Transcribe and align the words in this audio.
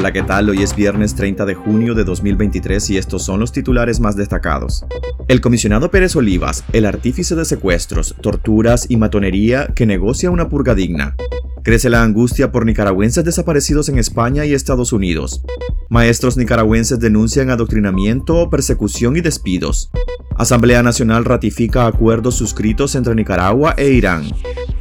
Hola, 0.00 0.14
¿qué 0.14 0.22
tal? 0.22 0.48
Hoy 0.48 0.62
es 0.62 0.74
viernes 0.74 1.14
30 1.14 1.44
de 1.44 1.54
junio 1.54 1.94
de 1.94 2.04
2023 2.04 2.88
y 2.88 2.96
estos 2.96 3.22
son 3.22 3.38
los 3.38 3.52
titulares 3.52 4.00
más 4.00 4.16
destacados. 4.16 4.86
El 5.28 5.42
comisionado 5.42 5.90
Pérez 5.90 6.16
Olivas, 6.16 6.64
el 6.72 6.86
artífice 6.86 7.36
de 7.36 7.44
secuestros, 7.44 8.16
torturas 8.22 8.86
y 8.88 8.96
matonería 8.96 9.66
que 9.74 9.84
negocia 9.84 10.30
una 10.30 10.48
purga 10.48 10.74
digna. 10.74 11.16
Crece 11.62 11.90
la 11.90 12.02
angustia 12.02 12.50
por 12.50 12.64
nicaragüenses 12.64 13.26
desaparecidos 13.26 13.90
en 13.90 13.98
España 13.98 14.46
y 14.46 14.54
Estados 14.54 14.94
Unidos. 14.94 15.44
Maestros 15.90 16.38
nicaragüenses 16.38 16.98
denuncian 16.98 17.50
adoctrinamiento, 17.50 18.48
persecución 18.48 19.18
y 19.18 19.20
despidos. 19.20 19.90
Asamblea 20.34 20.82
Nacional 20.82 21.26
ratifica 21.26 21.86
acuerdos 21.86 22.36
suscritos 22.36 22.94
entre 22.94 23.14
Nicaragua 23.14 23.74
e 23.76 23.90
Irán. 23.90 24.24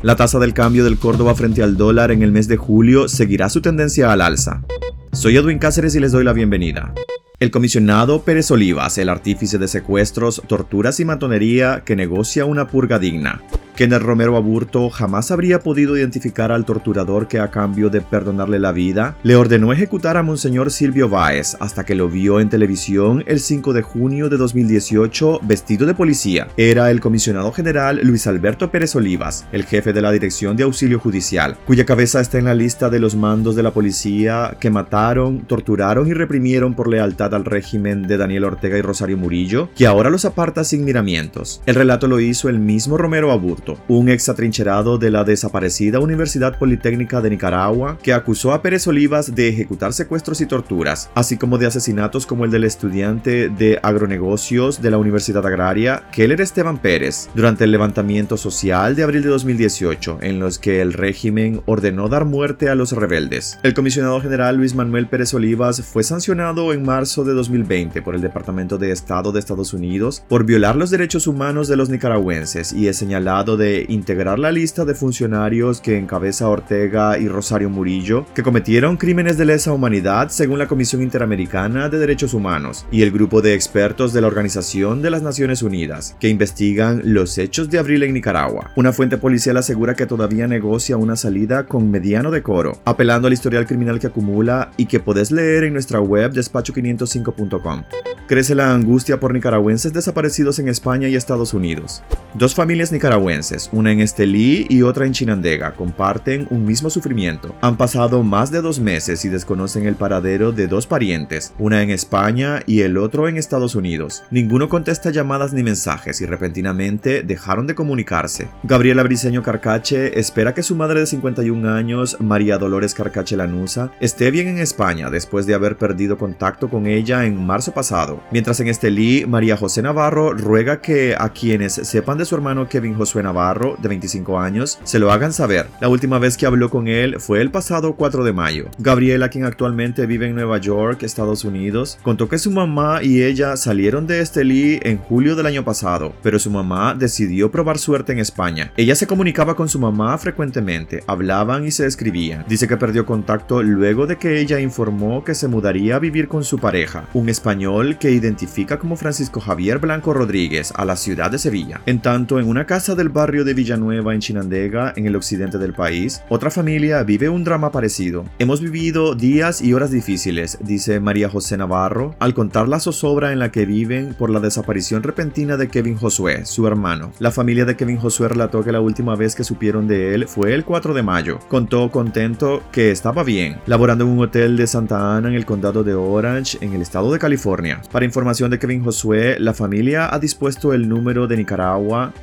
La 0.02 0.16
tasa 0.16 0.40
del 0.40 0.54
cambio 0.54 0.86
del 0.86 0.98
Córdoba 0.98 1.36
frente 1.36 1.62
al 1.62 1.76
dólar 1.76 2.12
en 2.12 2.22
el 2.22 2.32
mes 2.32 2.48
de 2.48 2.56
julio 2.56 3.10
seguirá 3.10 3.50
su 3.50 3.60
tendencia 3.60 4.14
al 4.14 4.22
alza. 4.22 4.64
Soy 5.12 5.36
Edwin 5.36 5.58
Cáceres 5.58 5.96
y 5.96 6.00
les 6.00 6.12
doy 6.12 6.24
la 6.24 6.34
bienvenida. 6.34 6.94
El 7.40 7.52
comisionado 7.52 8.24
Pérez 8.24 8.52
Olivas, 8.52 8.98
el 9.00 9.10
artífice 9.10 9.58
de 9.58 9.68
secuestros, 9.68 10.42
torturas 10.48 11.00
y 11.00 11.06
matonería 11.06 11.84
que 11.84 11.96
negocia 11.96 12.46
una 12.46 12.68
purga 12.68 13.00
digna. 13.00 13.42
Kenneth 13.80 14.02
Romero 14.02 14.36
Aburto 14.36 14.90
jamás 14.90 15.32
habría 15.32 15.62
podido 15.62 15.96
identificar 15.96 16.52
al 16.52 16.66
torturador 16.66 17.30
que 17.30 17.40
a 17.40 17.50
cambio 17.50 17.90
de 17.90 18.02
perdonarle 18.02 18.60
la 18.60 18.74
vida, 18.74 19.16
le 19.24 19.38
ordenó 19.38 19.72
ejecutar 19.72 20.18
a 20.18 20.22
Monseñor 20.22 20.70
Silvio 20.70 21.08
Báez 21.08 21.56
hasta 21.62 21.86
que 21.86 21.96
lo 21.96 22.10
vio 22.10 22.42
en 22.42 22.50
televisión 22.50 23.24
el 23.26 23.40
5 23.40 23.72
de 23.72 23.82
junio 23.82 24.28
de 24.28 24.36
2018 24.36 25.40
vestido 25.44 25.86
de 25.86 25.94
policía. 25.94 26.50
Era 26.58 26.92
el 26.92 27.00
comisionado 27.00 27.54
general 27.54 28.02
Luis 28.04 28.28
Alberto 28.28 28.70
Pérez 28.70 28.98
Olivas, 28.98 29.48
el 29.54 29.64
jefe 29.64 29.94
de 29.94 30.02
la 30.02 30.12
Dirección 30.12 30.58
de 30.58 30.64
Auxilio 30.64 31.00
Judicial, 31.00 31.56
cuya 31.66 31.86
cabeza 31.86 32.20
está 32.20 32.38
en 32.38 32.44
la 32.44 32.56
lista 32.56 32.90
de 32.90 33.00
los 33.00 33.16
mandos 33.16 33.56
de 33.56 33.64
la 33.64 33.72
policía 33.72 34.58
que 34.60 34.72
mataron, 34.72 35.46
torturaron 35.48 36.06
y 36.06 36.14
reprimieron 36.14 36.74
por 36.74 36.90
lealtad 36.90 37.34
al 37.34 37.46
régimen 37.46 38.02
de 38.02 38.18
Daniel 38.18 38.44
Ortega 38.44 38.78
y 38.78 38.82
Rosario 38.82 39.16
Murillo, 39.16 39.70
que 39.74 39.88
ahora 39.88 40.10
los 40.10 40.26
aparta 40.26 40.66
sin 40.66 40.84
miramientos. 40.84 41.62
El 41.66 41.76
relato 41.76 42.08
lo 42.08 42.20
hizo 42.20 42.50
el 42.50 42.60
mismo 42.60 42.98
Romero 42.98 43.32
Aburto 43.32 43.69
un 43.88 44.10
ex 44.10 44.30
atrincherado 44.30 44.98
de 44.98 45.12
la 45.12 45.24
desaparecida 45.24 46.00
Universidad 46.00 46.58
Politécnica 46.58 47.22
de 47.22 47.30
Nicaragua, 47.30 47.98
que 48.02 48.14
acusó 48.14 48.54
a 48.54 48.62
Pérez 48.62 48.88
Olivas 48.88 49.36
de 49.36 49.50
ejecutar 49.50 49.94
secuestros 49.94 50.42
y 50.42 50.46
torturas, 50.46 51.10
así 51.16 51.38
como 51.38 51.58
de 51.58 51.68
asesinatos 51.68 52.26
como 52.26 52.46
el 52.46 52.52
del 52.52 52.64
estudiante 52.64 53.50
de 53.50 53.80
agronegocios 53.82 54.82
de 54.82 54.92
la 54.92 54.98
Universidad 54.98 55.46
Agraria, 55.46 56.04
Keller 56.12 56.42
Esteban 56.42 56.78
Pérez, 56.78 57.30
durante 57.36 57.64
el 57.64 57.72
levantamiento 57.72 58.38
social 58.38 58.96
de 58.96 59.04
abril 59.04 59.24
de 59.24 59.30
2018, 59.30 60.20
en 60.22 60.40
los 60.40 60.60
que 60.60 60.82
el 60.82 60.94
régimen 60.94 61.62
ordenó 61.66 62.10
dar 62.10 62.26
muerte 62.26 62.70
a 62.70 62.76
los 62.76 62.92
rebeldes. 62.92 63.60
El 63.64 63.74
comisionado 63.74 64.22
general 64.22 64.58
Luis 64.58 64.76
Manuel 64.76 65.08
Pérez 65.08 65.34
Olivas 65.34 65.82
fue 65.82 66.04
sancionado 66.04 66.74
en 66.74 66.84
marzo 66.84 67.24
de 67.24 67.34
2020 67.34 68.02
por 68.02 68.16
el 68.16 68.22
Departamento 68.22 68.78
de 68.78 68.92
Estado 68.92 69.32
de 69.32 69.40
Estados 69.40 69.74
Unidos 69.74 70.24
por 70.28 70.46
violar 70.46 70.76
los 70.76 70.90
derechos 70.90 71.28
humanos 71.28 71.68
de 71.68 71.76
los 71.76 71.90
nicaragüenses 71.90 72.74
y 72.74 72.88
es 72.88 72.98
señalado 72.98 73.58
de 73.60 73.86
integrar 73.90 74.40
la 74.40 74.52
lista 74.52 74.86
de 74.86 74.96
funcionarios 74.96 75.82
que 75.82 76.00
encabeza 76.00 76.50
Ortega 76.50 77.20
y 77.20 77.28
Rosario 77.28 77.70
Murillo, 77.70 78.26
que 78.34 78.42
cometieron 78.42 78.98
crímenes 78.98 79.38
de 79.38 79.46
lesa 79.46 79.72
humanidad 79.72 80.30
según 80.30 80.58
la 80.58 80.68
Comisión 80.68 81.04
Interamericana 81.04 81.90
de 81.90 82.00
Derechos 82.00 82.34
Humanos 82.34 82.88
y 82.92 83.04
el 83.04 83.12
grupo 83.12 83.44
de 83.44 83.54
expertos 83.54 84.14
de 84.14 84.22
la 84.22 84.28
Organización 84.28 85.04
de 85.04 85.12
las 85.12 85.22
Naciones 85.22 85.62
Unidas, 85.62 86.16
que 86.20 86.30
investigan 86.30 87.02
los 87.04 87.38
hechos 87.38 87.70
de 87.70 87.78
abril 87.78 88.02
en 88.02 88.14
Nicaragua. 88.14 88.72
Una 88.76 88.94
fuente 88.94 89.20
policial 89.20 89.58
asegura 89.58 89.94
que 89.94 90.08
todavía 90.08 90.48
negocia 90.48 90.98
una 90.98 91.16
salida 91.16 91.68
con 91.68 91.92
mediano 91.92 92.32
decoro, 92.32 92.80
apelando 92.86 93.28
al 93.28 93.34
historial 93.34 93.68
criminal 93.68 94.00
que 94.00 94.08
acumula 94.08 94.72
y 94.78 94.86
que 94.86 95.00
podés 95.00 95.32
leer 95.32 95.66
en 95.66 95.74
nuestra 95.74 96.00
web 96.00 96.32
despacho505.com. 96.32 97.84
Crece 98.30 98.54
la 98.54 98.72
angustia 98.72 99.20
por 99.20 99.34
nicaragüenses 99.34 99.92
desaparecidos 99.92 100.60
en 100.60 100.68
España 100.68 101.08
y 101.08 101.16
Estados 101.16 101.56
Unidos. 101.56 102.04
Dos 102.36 102.54
familias 102.54 102.92
nicaragüenses, 102.92 103.49
una 103.72 103.92
en 103.92 104.00
Estelí 104.00 104.68
y 104.70 104.84
otra 104.84 105.06
en 105.06 105.14
Chinandega, 105.14 105.74
comparten 105.74 106.48
un 106.52 106.66
mismo 106.66 106.90
sufrimiento. 106.90 107.56
Han 107.62 107.78
pasado 107.78 108.22
más 108.24 108.52
de 108.52 108.62
dos 108.62 108.80
meses 108.80 109.26
y 109.26 109.30
desconocen 109.30 109.86
el 109.86 109.96
paradero 109.96 110.52
de 110.52 110.68
dos 110.68 110.86
parientes, 110.86 111.54
una 111.58 111.82
en 111.82 111.90
España 111.90 112.62
y 112.66 112.82
el 112.82 112.98
otro 112.98 113.28
en 113.28 113.38
Estados 113.38 113.76
Unidos. 113.76 114.24
Ninguno 114.30 114.70
contesta 114.70 115.10
llamadas 115.10 115.54
ni 115.54 115.64
mensajes 115.64 116.22
y 116.22 116.26
repentinamente 116.26 117.24
dejaron 117.24 117.66
de 117.66 117.76
comunicarse. 117.76 118.50
Gabriela 118.64 119.04
Briceño 119.04 119.42
Carcache 119.42 120.20
espera 120.20 120.54
que 120.54 120.64
su 120.64 120.76
madre 120.76 121.00
de 121.00 121.08
51 121.08 121.74
años, 121.74 122.18
María 122.20 122.58
Dolores 122.58 122.94
Carcache 122.94 123.36
Lanusa, 123.36 123.92
esté 124.00 124.32
bien 124.32 124.48
en 124.48 124.60
España 124.60 125.10
después 125.10 125.46
de 125.46 125.56
haber 125.56 125.78
perdido 125.78 126.18
contacto 126.18 126.70
con 126.70 126.86
ella 126.86 127.26
en 127.26 127.46
marzo 127.46 127.74
pasado. 127.74 128.22
Mientras 128.32 128.60
en 128.60 128.68
Estelí, 128.68 129.26
María 129.26 129.58
José 129.58 129.82
Navarro 129.82 130.34
ruega 130.34 130.82
que 130.82 131.16
a 131.18 131.30
quienes 131.30 131.74
sepan 131.74 132.18
de 132.18 132.26
su 132.26 132.36
hermano 132.36 132.68
Kevin 132.68 132.96
Josué 132.96 133.24
Navarro, 133.24 133.39
de 133.40 133.88
25 133.88 134.38
años, 134.38 134.80
se 134.84 135.00
lo 135.00 135.14
hagan 135.14 135.32
saber. 135.32 135.68
La 135.80 135.88
última 135.88 136.20
vez 136.20 136.36
que 136.36 136.46
habló 136.46 136.70
con 136.70 136.90
él 136.90 137.16
fue 137.20 137.40
el 137.40 137.52
pasado 137.52 137.94
4 137.94 138.26
de 138.26 138.34
mayo. 138.34 138.66
Gabriela, 138.80 139.30
quien 139.30 139.46
actualmente 139.46 140.06
vive 140.06 140.28
en 140.28 140.36
Nueva 140.36 140.58
York, 140.58 141.04
Estados 141.04 141.46
Unidos, 141.46 141.98
contó 142.04 142.28
que 142.28 142.38
su 142.38 142.52
mamá 142.52 143.02
y 143.02 143.24
ella 143.24 143.56
salieron 143.56 144.08
de 144.08 144.20
Estelí 144.20 144.80
en 144.84 144.98
julio 144.98 145.38
del 145.38 145.46
año 145.46 145.64
pasado, 145.64 146.14
pero 146.22 146.38
su 146.38 146.52
mamá 146.52 146.96
decidió 146.96 147.50
probar 147.50 147.78
suerte 147.78 148.12
en 148.12 148.20
España. 148.20 148.74
Ella 148.76 148.96
se 148.96 149.08
comunicaba 149.08 149.56
con 149.56 149.70
su 149.70 149.80
mamá 149.80 150.18
frecuentemente, 150.18 151.04
hablaban 151.08 151.66
y 151.66 151.72
se 151.72 151.86
escribían. 151.86 152.44
Dice 152.50 152.68
que 152.68 152.76
perdió 152.76 153.06
contacto 153.06 153.64
luego 153.64 154.06
de 154.06 154.18
que 154.18 154.42
ella 154.42 154.60
informó 154.60 155.24
que 155.24 155.34
se 155.34 155.48
mudaría 155.48 155.96
a 155.96 156.00
vivir 156.00 156.28
con 156.28 156.44
su 156.44 156.60
pareja, 156.60 157.08
un 157.14 157.30
español 157.30 157.98
que 157.98 158.12
identifica 158.12 158.80
como 158.80 158.98
Francisco 158.98 159.40
Javier 159.40 159.80
Blanco 159.80 160.14
Rodríguez, 160.14 160.74
a 160.76 160.84
la 160.84 160.98
ciudad 160.98 161.32
de 161.32 161.38
Sevilla 161.40 161.82
tanto, 162.02 162.40
en 162.40 162.48
una 162.48 162.66
casa 162.66 162.96
del 162.96 163.10
barrio 163.10 163.19
de 163.20 163.54
Villanueva 163.54 164.14
en 164.14 164.22
Chinandega, 164.22 164.94
en 164.96 165.06
el 165.06 165.18
occidente 165.18 165.58
del 165.58 165.74
país, 165.74 166.22
otra 166.30 166.50
familia 166.50 167.04
vive 167.04 167.28
un 167.28 167.44
drama 167.44 167.70
parecido. 167.70 168.24
Hemos 168.40 168.62
vivido 168.62 169.14
días 169.14 169.62
y 169.62 169.74
horas 169.74 169.92
difíciles, 169.92 170.58
dice 170.62 171.02
María 171.02 171.28
José 171.28 171.58
Navarro, 171.58 172.16
al 172.20 172.34
contar 172.34 172.70
la 172.70 172.80
zozobra 172.80 173.34
en 173.34 173.40
la 173.40 173.52
que 173.52 173.66
viven 173.66 174.16
por 174.18 174.30
la 174.30 174.40
desaparición 174.40 175.04
repentina 175.04 175.58
de 175.58 175.68
Kevin 175.68 175.98
Josué, 175.98 176.46
su 176.46 176.66
hermano. 176.66 177.12
La 177.20 177.32
familia 177.32 177.66
de 177.66 177.76
Kevin 177.76 177.98
Josué 177.98 178.30
relató 178.30 178.64
que 178.64 178.72
la 178.72 178.80
última 178.80 179.18
vez 179.18 179.36
que 179.36 179.44
supieron 179.44 179.86
de 179.86 180.16
él 180.16 180.26
fue 180.26 180.54
el 180.54 180.64
4 180.64 180.94
de 180.94 181.04
mayo. 181.04 181.40
Contó 181.50 181.92
contento 181.92 182.64
que 182.72 182.92
estaba 182.92 183.26
bien, 183.26 183.58
laborando 183.66 184.06
en 184.06 184.12
un 184.12 184.20
hotel 184.20 184.56
de 184.56 184.66
Santa 184.66 185.18
Ana 185.18 185.28
en 185.28 185.36
el 185.36 185.46
condado 185.46 185.84
de 185.84 185.94
Orange, 185.94 186.58
en 186.62 186.72
el 186.72 186.82
estado 186.82 187.12
de 187.12 187.20
California. 187.20 187.82
Para 187.92 188.06
información 188.06 188.50
de 188.50 188.60
Kevin 188.60 188.82
Josué, 188.82 189.36
la 189.40 189.54
familia 189.54 190.14
ha 190.14 190.20
dispuesto 190.20 190.74
el 190.74 190.88
número 190.88 191.28
de 191.28 191.36
Nicaragua 191.36 192.14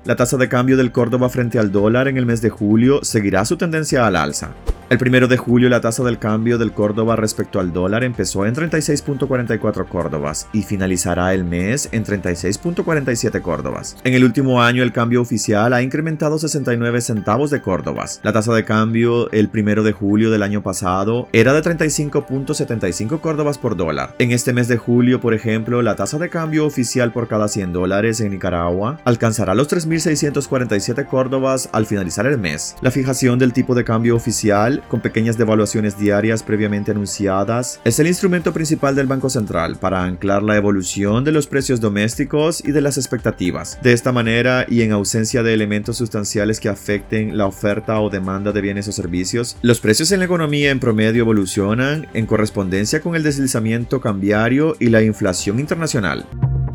La 0.05 0.17
tasa 0.17 0.37
de 0.37 0.49
cambio 0.49 0.77
del 0.77 0.91
Córdoba 0.91 1.29
frente 1.29 1.59
al 1.59 1.71
dólar 1.71 2.09
en 2.09 2.17
el 2.17 2.27
mes 2.27 2.43
de 2.43 2.51
julio 2.51 3.05
seguirá 3.05 3.45
su 3.45 3.57
tendencia 3.57 4.07
al 4.07 4.17
alza. 4.17 4.55
El 4.93 4.99
primero 4.99 5.27
de 5.27 5.39
julio 5.39 5.71
la 5.71 5.81
tasa 5.81 6.05
del 6.05 6.19
cambio 6.19 6.59
del 6.59 6.73
Córdoba 6.73 7.17
respecto 7.17 7.59
al 7.59 7.73
dólar 7.73 8.05
empezó 8.05 8.45
en 8.45 8.55
36.44 8.55 9.89
Córdobas 9.89 10.49
y 10.53 10.65
finalizará 10.65 11.33
el 11.33 11.45
mes 11.45 11.89
en 11.93 12.05
36.47 12.05 13.41
Córdobas. 13.41 13.97
En 14.05 14.13
el 14.13 14.23
último 14.23 14.63
año 14.63 14.83
el 14.83 14.93
cambio 14.93 15.23
oficial 15.23 15.73
ha 15.73 15.81
incrementado 15.81 16.39
69 16.39 17.01
centavos 17.01 17.51
de 17.51 17.63
Córdobas. 17.63 18.21
La 18.23 18.35
tasa 18.35 18.53
de 18.53 18.67
cambio 18.67 19.31
el 19.33 19.49
primero 19.49 19.83
de 19.83 19.93
julio 19.93 20.31
del 20.31 20.43
año 20.43 20.63
pasado 20.63 21.27
era 21.33 21.55
de 21.55 21.63
35.75 21.63 23.19
Córdobas 23.21 23.57
por 23.57 23.79
dólar. 23.79 24.15
En 24.19 24.31
este 24.31 24.53
mes 24.53 24.69
de 24.69 24.77
julio, 24.77 25.23
por 25.23 25.33
ejemplo, 25.33 25.81
la 25.81 25.97
tasa 25.97 26.19
de 26.19 26.29
cambio 26.29 26.67
oficial 26.67 27.13
por 27.13 27.29
cada 27.29 27.49
100 27.49 27.73
dólares 27.73 28.21
en 28.21 28.33
Nicaragua 28.33 29.01
alcanzará 29.07 29.55
los 29.55 29.71
3.647 29.71 31.07
Córdobas 31.07 31.71
al 31.73 31.87
finalizar 31.87 32.27
el 32.27 32.37
mes. 32.37 32.77
La 32.83 32.91
fijación 32.91 33.39
del 33.39 33.55
tipo 33.55 33.75
de 33.75 33.85
cambio 33.85 34.15
oficial 34.17 34.82
con 34.89 35.01
pequeñas 35.01 35.39
devaluaciones 35.39 35.99
diarias 35.99 36.43
previamente 36.43 36.91
anunciadas, 36.91 37.81
es 37.85 37.99
el 37.99 38.07
instrumento 38.07 38.53
principal 38.53 38.95
del 38.95 39.07
Banco 39.07 39.31
Central 39.31 39.77
para 39.77 40.05
anclar 40.05 40.43
la 40.43 40.57
evolución 40.57 41.25
de 41.25 41.33
los 41.33 41.47
precios 41.47 41.81
domésticos 41.81 42.63
y 42.65 42.73
de 42.73 42.81
las 42.81 42.99
expectativas. 42.99 43.79
De 43.83 43.93
esta 43.93 44.13
manera, 44.13 44.67
y 44.69 44.83
en 44.83 44.93
ausencia 44.93 45.43
de 45.43 45.55
elementos 45.55 45.97
sustanciales 45.97 46.61
que 46.61 46.69
afecten 46.69 47.37
la 47.37 47.47
oferta 47.47 48.01
o 48.01 48.11
demanda 48.11 48.53
de 48.53 48.61
bienes 48.61 48.89
o 48.89 48.93
servicios, 48.93 49.57
los 49.63 49.81
precios 49.81 50.13
en 50.13 50.21
la 50.21 50.27
economía 50.27 50.71
en 50.71 50.81
promedio 50.81 51.23
evolucionan 51.23 52.07
en 52.15 52.27
correspondencia 52.27 53.01
con 53.01 53.17
el 53.17 53.23
deslizamiento 53.23 54.01
cambiario 54.01 54.77
y 54.79 54.89
la 54.89 55.03
inflación 55.03 55.61
internacional. 55.61 56.27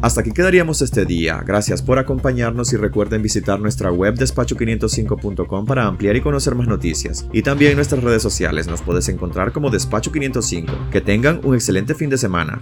Hasta 0.01 0.21
aquí 0.21 0.31
quedaríamos 0.31 0.81
este 0.83 1.05
día. 1.05 1.43
Gracias 1.45 1.81
por 1.81 1.97
acompañarnos 1.97 2.71
y 2.71 2.77
recuerden 2.77 3.23
visitar 3.23 3.59
nuestra 3.59 3.91
web 3.91 4.15
despacho505.com 4.15 5.65
para 5.65 5.85
ampliar 5.85 6.15
y 6.15 6.21
conocer 6.21 6.53
más 6.53 6.67
noticias. 6.67 7.25
Y 7.33 7.41
también 7.41 7.75
nuestras 7.75 8.03
redes 8.03 8.21
sociales 8.21 8.67
nos 8.67 8.81
puedes 8.81 9.09
encontrar 9.09 9.51
como 9.51 9.71
Despacho 9.71 10.11
505. 10.11 10.71
Que 10.91 11.01
tengan 11.01 11.41
un 11.43 11.55
excelente 11.55 11.95
fin 11.95 12.11
de 12.11 12.17
semana. 12.17 12.59